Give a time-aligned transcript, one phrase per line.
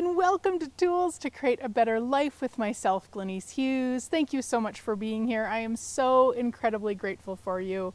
[0.00, 4.06] and welcome to Tools to Create a Better Life with myself, Glenyce Hughes.
[4.06, 5.44] Thank you so much for being here.
[5.44, 7.92] I am so incredibly grateful for you.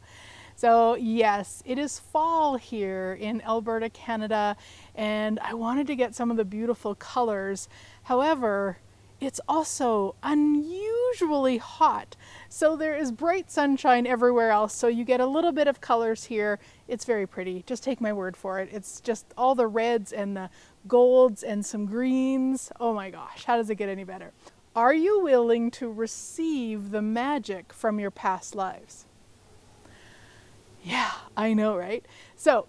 [0.54, 4.56] So, yes, it is fall here in Alberta, Canada,
[4.94, 7.68] and I wanted to get some of the beautiful colors.
[8.04, 8.78] However,
[9.20, 12.16] it's also unusually hot.
[12.48, 14.74] So there is bright sunshine everywhere else.
[14.74, 16.58] So you get a little bit of colors here.
[16.86, 17.64] It's very pretty.
[17.66, 18.68] Just take my word for it.
[18.70, 20.50] It's just all the reds and the
[20.88, 22.70] golds and some greens.
[22.78, 24.32] Oh my gosh, how does it get any better?
[24.74, 29.06] Are you willing to receive the magic from your past lives?
[30.82, 32.04] Yeah, I know, right?
[32.36, 32.68] So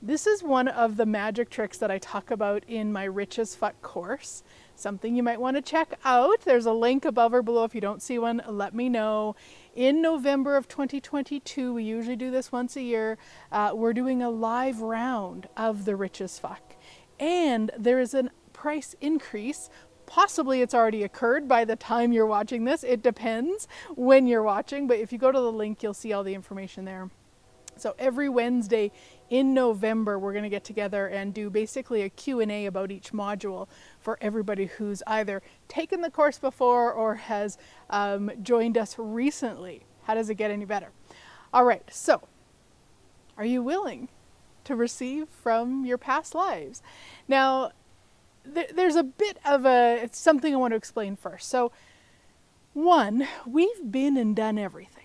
[0.00, 3.54] this is one of the magic tricks that I talk about in my Rich as
[3.54, 4.42] Fuck course
[4.76, 6.40] something you might want to check out.
[6.42, 7.64] There's a link above or below.
[7.64, 9.36] If you don't see one, let me know.
[9.74, 13.18] In November of 2022, we usually do this once a year,
[13.50, 16.76] uh, we're doing a live round of the Rich as Fuck.
[17.24, 19.70] And there is a price increase.
[20.04, 22.84] Possibly it's already occurred by the time you're watching this.
[22.84, 26.22] It depends when you're watching, but if you go to the link, you'll see all
[26.22, 27.08] the information there.
[27.78, 28.92] So every Wednesday
[29.30, 33.68] in November, we're going to get together and do basically a Q&A about each module
[34.00, 37.56] for everybody who's either taken the course before or has
[37.88, 39.86] um, joined us recently.
[40.02, 40.90] How does it get any better?
[41.54, 42.28] All right, so
[43.38, 44.08] are you willing
[44.64, 46.82] to receive from your past lives?
[47.28, 47.72] Now,
[48.52, 51.48] th- there's a bit of a, it's something I want to explain first.
[51.48, 51.72] So,
[52.72, 55.04] one, we've been and done everything.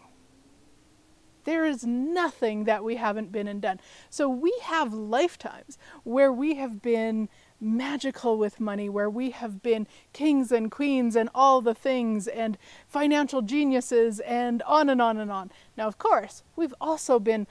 [1.44, 3.80] There is nothing that we haven't been and done.
[4.10, 9.88] So we have lifetimes where we have been magical with money, where we have been
[10.14, 15.32] kings and queens and all the things and financial geniuses and on and on and
[15.32, 15.52] on.
[15.78, 17.48] Now, of course, we've also been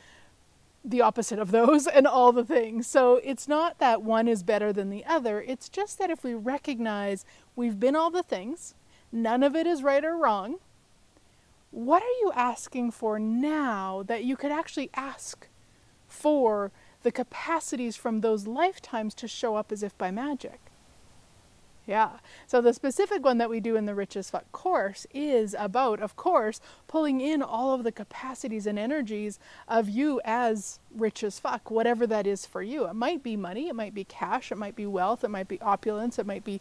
[0.84, 2.86] the opposite of those and all the things.
[2.86, 5.42] So it's not that one is better than the other.
[5.42, 7.24] It's just that if we recognize
[7.56, 8.74] we've been all the things,
[9.12, 10.56] none of it is right or wrong,
[11.70, 15.48] what are you asking for now that you could actually ask
[16.06, 16.72] for
[17.02, 20.60] the capacities from those lifetimes to show up as if by magic?
[21.88, 22.18] Yeah.
[22.46, 26.00] So the specific one that we do in the Rich as Fuck course is about,
[26.00, 31.38] of course, pulling in all of the capacities and energies of you as rich as
[31.40, 32.86] fuck, whatever that is for you.
[32.86, 35.58] It might be money, it might be cash, it might be wealth, it might be
[35.62, 36.60] opulence, it might be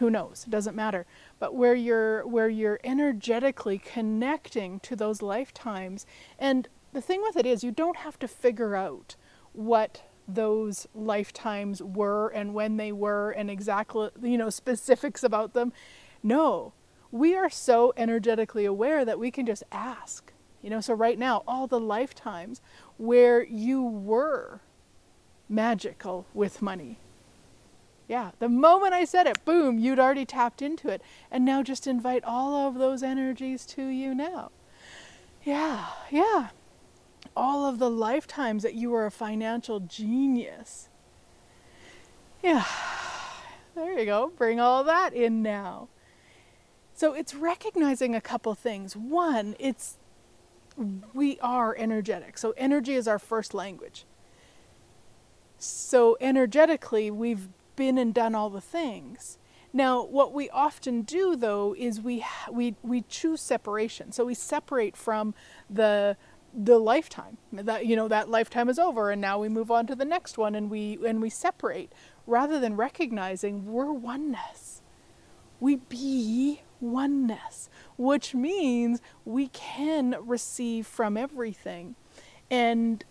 [0.00, 1.06] who knows it doesn't matter
[1.40, 6.06] but where you're where you're energetically connecting to those lifetimes
[6.38, 9.16] and the thing with it is you don't have to figure out
[9.52, 15.72] what those lifetimes were and when they were and exactly you know specifics about them
[16.22, 16.72] no
[17.10, 21.42] we are so energetically aware that we can just ask you know so right now
[21.46, 22.60] all the lifetimes
[22.98, 24.60] where you were
[25.48, 26.98] magical with money
[28.08, 31.02] yeah, the moment I said it, boom, you'd already tapped into it.
[31.30, 34.50] And now just invite all of those energies to you now.
[35.44, 36.48] Yeah, yeah.
[37.36, 40.88] All of the lifetimes that you were a financial genius.
[42.42, 42.64] Yeah,
[43.74, 44.32] there you go.
[44.36, 45.88] Bring all that in now.
[46.94, 48.96] So it's recognizing a couple things.
[48.96, 49.98] One, it's
[51.12, 52.38] we are energetic.
[52.38, 54.04] So energy is our first language.
[55.58, 59.38] So energetically, we've been and done all the things.
[59.72, 64.12] Now, what we often do though is we we we choose separation.
[64.12, 65.34] So we separate from
[65.68, 66.16] the
[66.58, 67.38] the lifetime.
[67.52, 70.36] That you know that lifetime is over and now we move on to the next
[70.36, 71.92] one and we and we separate
[72.26, 74.82] rather than recognizing we're oneness.
[75.60, 81.94] We be oneness, which means we can receive from everything.
[82.50, 83.04] And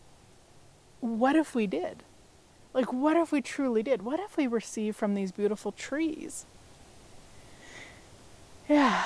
[1.00, 2.04] what if we did?
[2.74, 4.02] Like, what if we truly did?
[4.04, 6.46] What if we received from these beautiful trees?
[8.70, 9.04] Yeah.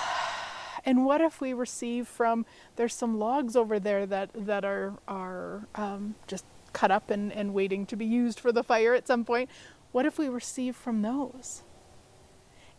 [0.85, 5.67] And what if we receive from, there's some logs over there that, that are, are
[5.75, 9.23] um, just cut up and, and waiting to be used for the fire at some
[9.23, 9.49] point.
[9.91, 11.63] What if we receive from those?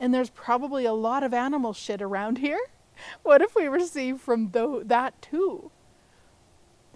[0.01, 2.61] And there's probably a lot of animal shit around here.
[3.23, 5.71] What if we receive from th- that too?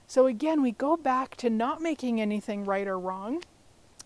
[0.06, 3.42] So again, we go back to not making anything right or wrong,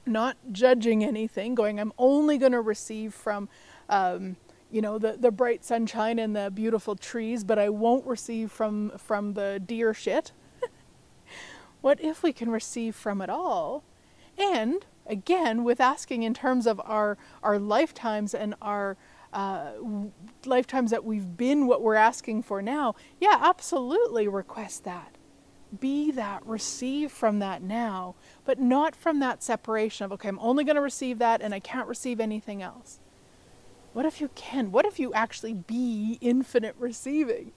[0.07, 3.49] not judging anything, going, I'm only going to receive from,
[3.89, 4.37] um,
[4.71, 8.91] you know, the, the bright sunshine and the beautiful trees, but I won't receive from,
[8.99, 10.33] from the deer shit.
[11.81, 13.83] what if we can receive from it all?
[14.39, 18.97] And again, with asking in terms of our, our lifetimes and our
[19.33, 19.73] uh,
[20.45, 25.17] lifetimes that we've been what we're asking for now, yeah, absolutely request that.
[25.79, 28.15] be that, receive from that now,
[28.45, 31.61] but not from that separation of, okay, I'm only going to receive that and I
[31.61, 33.00] can't receive anything else.
[33.93, 34.71] What if you can?
[34.71, 37.53] What if you actually be infinite receiving?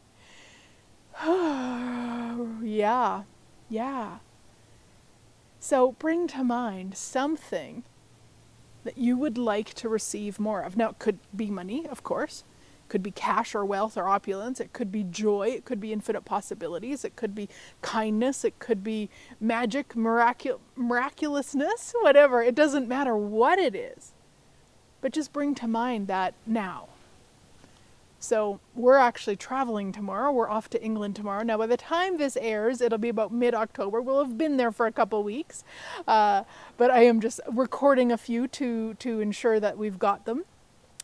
[1.22, 3.24] Oh yeah,
[3.70, 4.18] yeah.
[5.60, 7.84] So bring to mind something
[8.84, 10.76] that you would like to receive more of.
[10.76, 12.44] Now, it could be money, of course.
[12.86, 14.60] It could be cash or wealth or opulence.
[14.60, 15.48] It could be joy.
[15.50, 17.06] It could be infinite possibilities.
[17.06, 17.48] It could be
[17.82, 18.44] kindness.
[18.44, 19.10] It could be
[19.40, 22.44] magic, miracul- miraculousness, whatever.
[22.44, 24.12] It doesn't matter what it is.
[25.04, 26.88] But just bring to mind that now.
[28.20, 30.32] So we're actually traveling tomorrow.
[30.32, 31.44] We're off to England tomorrow.
[31.44, 34.02] Now, by the time this airs, it'll be about mid October.
[34.02, 35.66] We'll have been there for a couple weeks,
[36.08, 36.46] uh,
[36.78, 40.46] but I am just recording a few to to ensure that we've got them.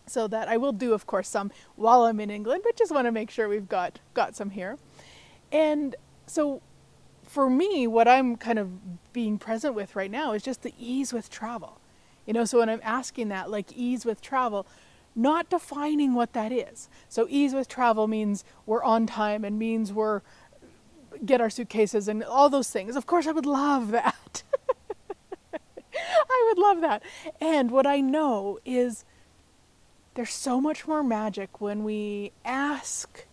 [0.07, 3.05] So that I will do, of course, some while I'm in England, but just want
[3.05, 4.77] to make sure we've got got some here.
[5.51, 6.61] And so,
[7.25, 11.11] for me, what I'm kind of being present with right now is just the ease
[11.11, 11.78] with travel.
[12.29, 14.67] You know, so when I'm asking that, like ease with travel,
[15.15, 16.87] not defining what that is.
[17.07, 20.21] So ease with travel means we're on time and means we're
[21.25, 22.95] get our suitcases and all those things.
[22.95, 24.43] Of course I would love that.
[25.55, 27.01] I would love that.
[27.41, 29.05] And what I know is
[30.13, 33.25] there's so much more magic when we ask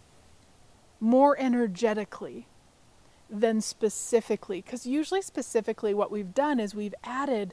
[1.01, 2.47] more energetically
[3.29, 7.53] than specifically because usually specifically what we've done is we've added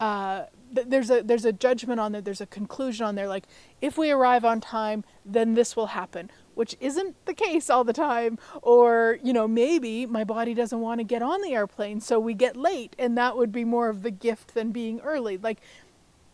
[0.00, 3.46] uh, there's a there's a judgment on there there's a conclusion on there like
[3.80, 7.92] if we arrive on time then this will happen which isn't the case all the
[7.92, 8.38] time.
[8.62, 12.34] Or you know maybe my body doesn't want to get on the airplane so we
[12.34, 15.36] get late and that would be more of the gift than being early.
[15.38, 15.60] Like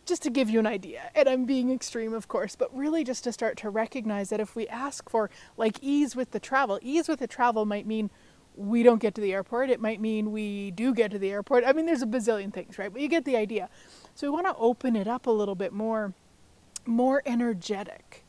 [0.05, 3.23] just to give you an idea and i'm being extreme of course but really just
[3.23, 7.07] to start to recognize that if we ask for like ease with the travel ease
[7.07, 8.09] with the travel might mean
[8.55, 9.69] we don't get to the airport.
[9.69, 11.63] It might mean we do get to the airport.
[11.65, 12.91] I mean, there's a bazillion things, right?
[12.91, 13.69] But you get the idea.
[14.15, 16.13] So we want to open it up a little bit more,
[16.85, 18.23] more energetic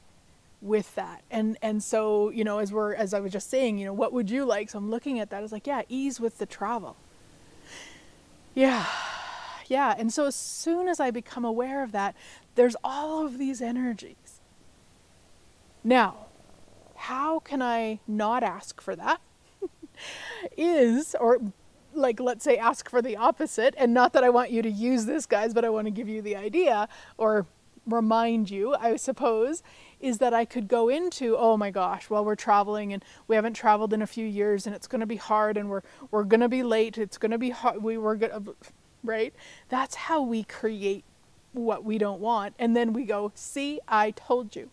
[0.62, 1.22] with that.
[1.30, 4.12] And and so you know, as we're as I was just saying, you know, what
[4.12, 4.70] would you like?
[4.70, 5.38] So I'm looking at that.
[5.38, 6.96] I was like, yeah, ease with the travel.
[8.54, 8.86] Yeah.
[9.66, 12.14] Yeah, and so as soon as I become aware of that,
[12.54, 14.40] there's all of these energies.
[15.82, 16.26] Now,
[16.96, 19.20] how can I not ask for that?
[20.56, 21.40] Is, or
[21.94, 25.06] like let's say ask for the opposite, and not that I want you to use
[25.06, 27.46] this, guys, but I want to give you the idea or
[27.86, 29.62] remind you, I suppose,
[30.00, 33.54] is that I could go into, oh my gosh, while we're traveling and we haven't
[33.54, 36.40] traveled in a few years and it's going to be hard and we're we're going
[36.40, 38.54] to be late, it's going to be hard, we were going
[39.02, 39.34] right?
[39.68, 41.04] That's how we create
[41.52, 44.70] what we don't want and then we go, "See, I told you."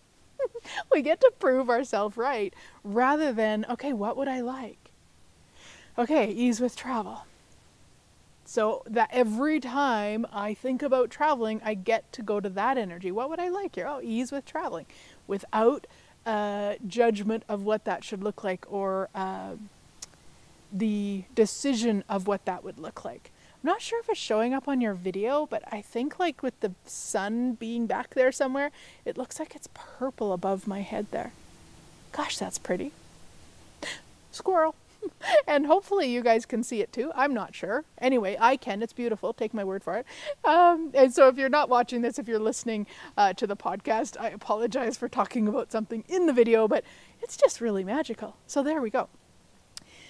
[0.92, 2.54] we get to prove ourselves right
[2.84, 4.81] rather than, okay, what would I like?
[5.98, 7.26] Okay, ease with travel.
[8.46, 13.12] So that every time I think about traveling, I get to go to that energy.
[13.12, 13.88] What would I like here?
[13.88, 14.86] Oh, ease with traveling
[15.28, 15.88] without
[16.88, 19.52] judgment of what that should look like or uh,
[20.72, 23.32] the decision of what that would look like.
[23.64, 26.60] I'm not sure if it's showing up on your video, but I think like with
[26.62, 28.72] the sun being back there somewhere,
[29.06, 31.32] it looks like it's purple above my head there.
[32.12, 32.92] Gosh, that's pretty.
[34.32, 34.76] Squirrel.
[35.48, 37.12] and hopefully you guys can see it too.
[37.16, 37.86] I'm not sure.
[38.00, 38.82] Anyway, I can.
[38.82, 39.34] It's beautiful.
[39.34, 40.06] Take my word for it.
[40.44, 42.88] Um, and so if you're not watching this, if you're listening
[43.18, 46.84] uh, to the podcast, I apologize for talking about something in the video, but
[47.22, 48.38] it's just really magical.
[48.48, 49.10] So there we go.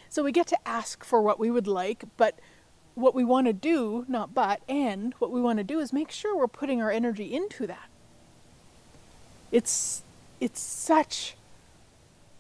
[0.10, 2.40] So we get to ask for what we would like, but
[2.96, 6.12] what we want to do, not but, and what we want to do is make
[6.12, 7.90] sure we're putting our energy into that.
[9.52, 10.04] It's
[10.40, 11.36] it's such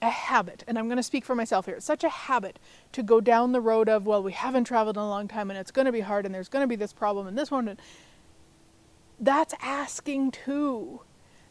[0.01, 1.75] a habit, and I'm going to speak for myself here.
[1.75, 2.58] It's such a habit
[2.93, 5.60] to go down the road of, well, we haven't traveled in a long time and
[5.60, 7.67] it's going to be hard and there's going to be this problem and this one.
[7.67, 7.79] And
[9.20, 11.01] that's asking too.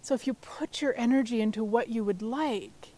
[0.03, 2.95] So if you put your energy into what you would like,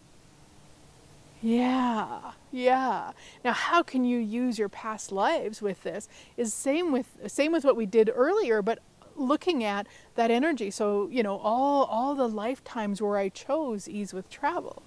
[1.43, 3.11] yeah, yeah.
[3.45, 6.09] Now, how can you use your past lives with this?
[6.37, 8.79] Is same with same with what we did earlier, but
[9.17, 10.71] looking at that energy.
[10.71, 14.85] So you know, all all the lifetimes where I chose ease with travel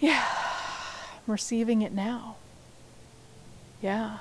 [0.00, 0.24] yeah,
[1.26, 2.36] I'm receiving it now.
[3.82, 4.18] Yeah.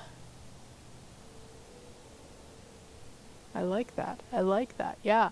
[3.53, 4.19] I like that.
[4.33, 4.97] I like that.
[5.01, 5.29] Yeah.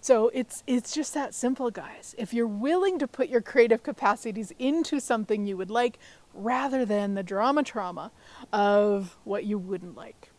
[0.00, 2.14] So it's it's just that simple, guys.
[2.16, 5.98] If you're willing to put your creative capacities into something you would like
[6.32, 8.12] rather than the drama trauma
[8.52, 10.30] of what you wouldn't like.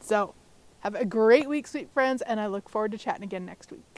[0.00, 0.34] So,
[0.80, 3.89] have a great week, sweet friends, and I look forward to chatting again next week.